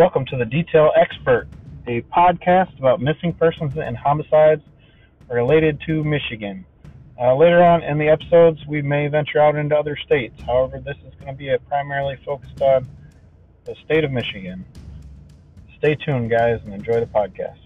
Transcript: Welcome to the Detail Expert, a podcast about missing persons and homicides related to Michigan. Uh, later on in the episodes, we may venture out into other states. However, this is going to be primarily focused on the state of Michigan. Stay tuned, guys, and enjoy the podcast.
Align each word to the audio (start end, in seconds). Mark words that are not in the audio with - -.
Welcome 0.00 0.24
to 0.30 0.36
the 0.38 0.46
Detail 0.46 0.92
Expert, 0.96 1.46
a 1.86 2.00
podcast 2.00 2.78
about 2.78 3.02
missing 3.02 3.34
persons 3.34 3.76
and 3.76 3.94
homicides 3.94 4.62
related 5.28 5.78
to 5.84 6.02
Michigan. 6.02 6.64
Uh, 7.20 7.36
later 7.36 7.62
on 7.62 7.82
in 7.82 7.98
the 7.98 8.08
episodes, 8.08 8.64
we 8.66 8.80
may 8.80 9.08
venture 9.08 9.40
out 9.40 9.56
into 9.56 9.76
other 9.76 9.98
states. 9.98 10.40
However, 10.40 10.80
this 10.82 10.96
is 11.06 11.12
going 11.16 11.26
to 11.26 11.34
be 11.34 11.54
primarily 11.68 12.16
focused 12.24 12.62
on 12.62 12.88
the 13.64 13.74
state 13.84 14.02
of 14.02 14.10
Michigan. 14.10 14.64
Stay 15.76 15.96
tuned, 15.96 16.30
guys, 16.30 16.60
and 16.64 16.72
enjoy 16.72 17.00
the 17.00 17.04
podcast. 17.04 17.58